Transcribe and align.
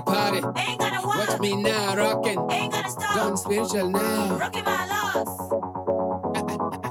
start 0.00 0.40
a 0.40 0.40
party. 0.42 0.60
Ain't 0.68 0.80
gonna 0.80 1.06
Watch 1.06 1.40
me 1.40 1.56
now, 1.62 1.94
rocking. 1.96 2.50
Ain't 2.50 2.72
gonna 2.72 2.90
stop. 2.90 3.14
Gone 3.14 3.36
spiritual 3.36 3.90
now. 3.90 4.36
Rocking 4.38 4.64
my 4.64 4.86
loss. 4.86 5.28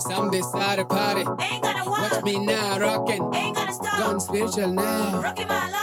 Someday 0.04 0.42
start 0.42 0.80
a 0.80 0.86
party. 0.86 1.26
Ain't 1.42 1.63
gonna 1.63 1.89
walk. 1.89 2.12
Watch 2.12 2.24
me 2.24 2.46
now, 2.46 2.80
rocking. 2.80 3.34
Ain't 3.34 3.56
gonna 3.56 3.74
stop. 3.74 4.00
Gone 4.00 4.20
spiritual 4.20 4.68
now. 4.74 5.22
Rocking 5.22 5.48
my 5.48 5.70
loss. 5.70 5.83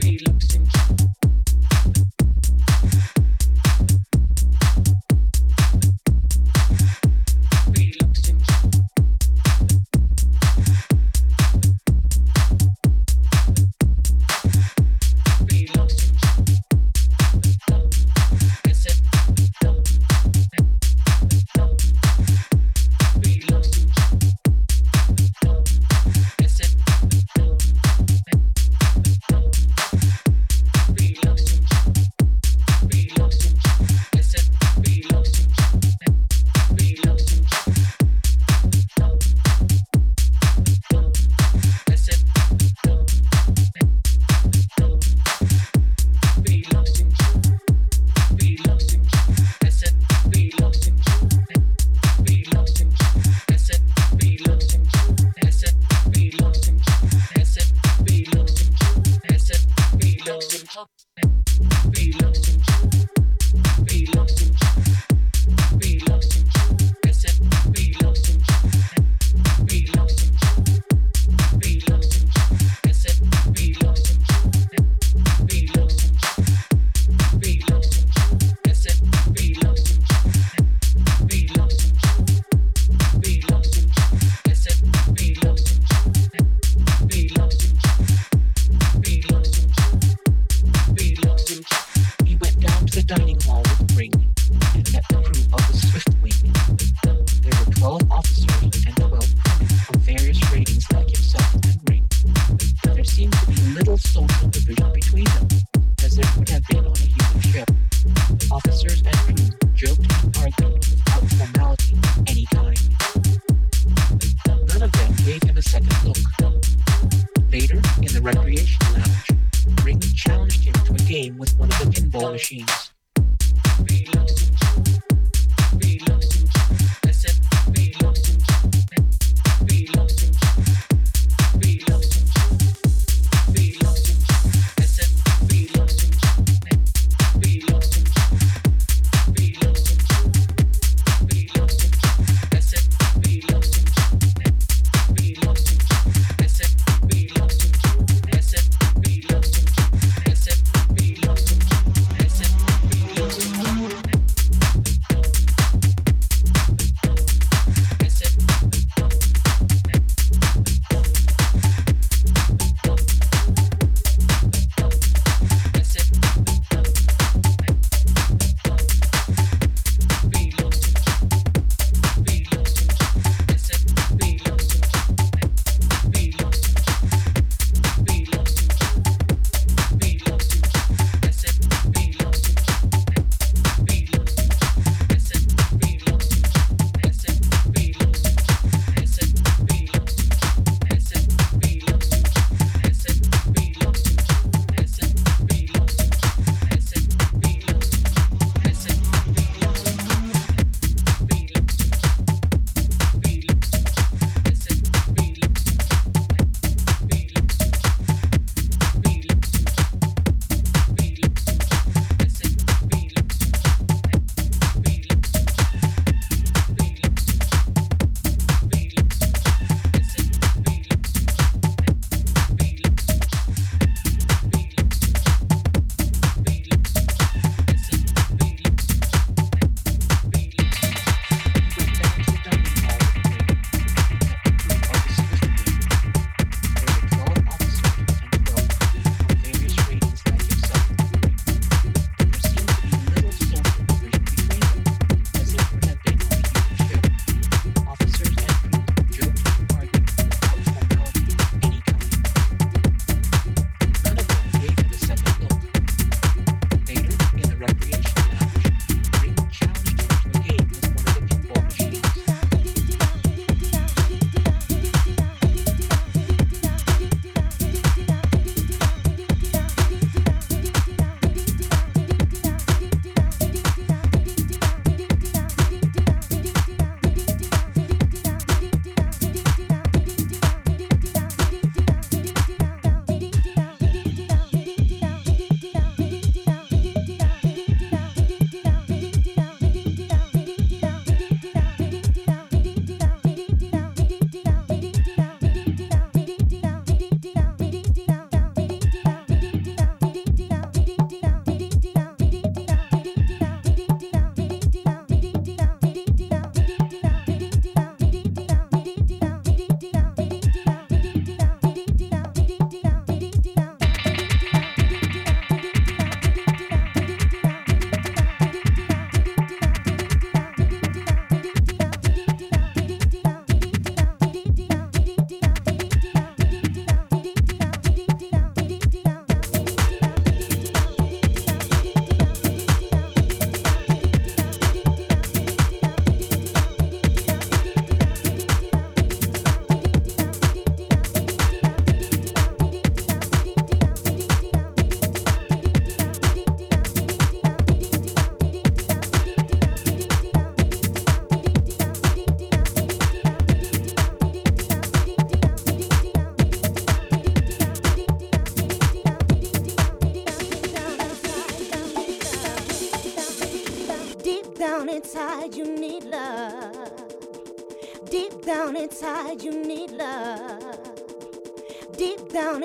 be 0.00 0.18
losing 0.26 0.66
track. 0.66 1.09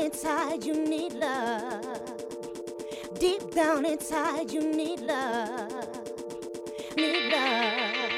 Inside, 0.06 0.64
you 0.64 0.76
need 0.76 1.14
love. 1.14 2.00
Deep 3.18 3.52
down 3.56 3.86
inside, 3.86 4.52
you 4.52 4.62
need 4.62 5.00
love. 5.00 5.72
Need 6.96 7.32
love. 7.32 8.12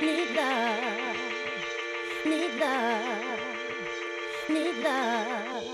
Need 0.00 0.30
love. 0.36 1.16
Need 2.24 2.54
love. 2.60 3.40
Need 4.48 4.76
love. 4.84 5.64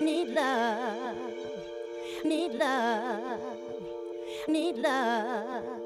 Need 0.00 0.28
love. 0.28 1.16
Need 2.24 2.52
love. 2.52 3.40
Need 4.46 4.76
love. 4.76 5.83